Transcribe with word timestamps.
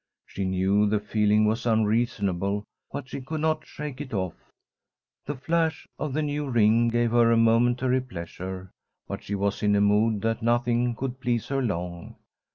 She 0.25 0.45
knew 0.45 0.87
the 0.87 0.99
feeling 0.99 1.45
was 1.45 1.67
unreasonable, 1.67 2.63
but 2.91 3.07
she 3.07 3.21
could 3.21 3.41
not 3.41 3.67
shake 3.67 4.01
it 4.01 4.15
off. 4.15 4.33
The 5.27 5.35
flash 5.35 5.87
of 5.99 6.13
the 6.13 6.23
new 6.23 6.49
ring 6.49 6.87
gave 6.87 7.11
her 7.11 7.31
a 7.31 7.37
momentary 7.37 8.01
pleasure, 8.01 8.71
but 9.07 9.21
she 9.23 9.35
was 9.35 9.61
in 9.61 9.75
a 9.75 9.79
mood 9.81 10.21
that 10.23 10.41
nothing 10.41 10.95
could 10.95 11.19
please 11.21 11.49
her 11.49 11.61
long. 11.61 12.15